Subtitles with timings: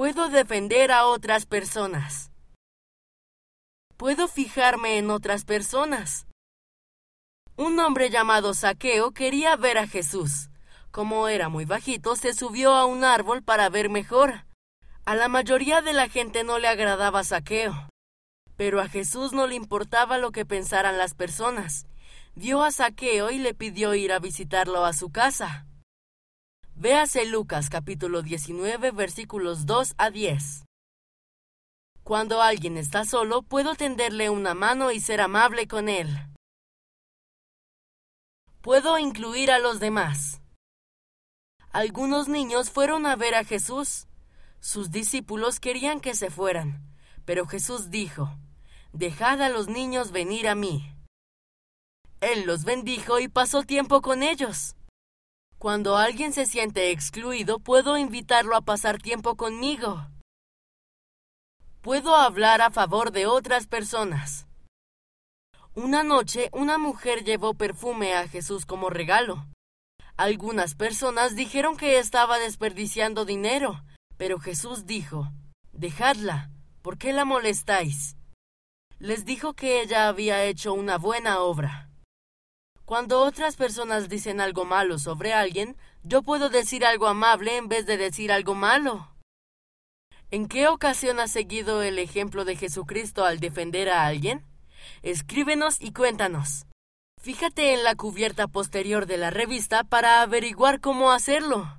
[0.00, 2.30] Puedo defender a otras personas.
[3.98, 6.26] Puedo fijarme en otras personas.
[7.58, 10.48] Un hombre llamado Saqueo quería ver a Jesús.
[10.90, 14.46] Como era muy bajito, se subió a un árbol para ver mejor.
[15.04, 17.90] A la mayoría de la gente no le agradaba Saqueo,
[18.56, 21.84] pero a Jesús no le importaba lo que pensaran las personas.
[22.34, 25.66] Vio a Saqueo y le pidió ir a visitarlo a su casa.
[26.80, 30.64] Véase Lucas capítulo 19 versículos 2 a 10.
[32.04, 36.08] Cuando alguien está solo, puedo tenderle una mano y ser amable con él.
[38.62, 40.40] Puedo incluir a los demás.
[41.70, 44.06] Algunos niños fueron a ver a Jesús.
[44.60, 46.82] Sus discípulos querían que se fueran,
[47.26, 48.38] pero Jesús dijo,
[48.94, 50.96] Dejad a los niños venir a mí.
[52.22, 54.76] Él los bendijo y pasó tiempo con ellos.
[55.60, 60.06] Cuando alguien se siente excluido, puedo invitarlo a pasar tiempo conmigo.
[61.82, 64.46] Puedo hablar a favor de otras personas.
[65.74, 69.48] Una noche una mujer llevó perfume a Jesús como regalo.
[70.16, 73.84] Algunas personas dijeron que estaba desperdiciando dinero,
[74.16, 75.30] pero Jesús dijo,
[75.72, 76.48] Dejadla,
[76.80, 78.16] ¿por qué la molestáis?
[78.98, 81.89] Les dijo que ella había hecho una buena obra.
[82.90, 87.86] Cuando otras personas dicen algo malo sobre alguien, yo puedo decir algo amable en vez
[87.86, 89.12] de decir algo malo.
[90.32, 94.44] ¿En qué ocasión has seguido el ejemplo de Jesucristo al defender a alguien?
[95.02, 96.66] Escríbenos y cuéntanos.
[97.22, 101.78] Fíjate en la cubierta posterior de la revista para averiguar cómo hacerlo.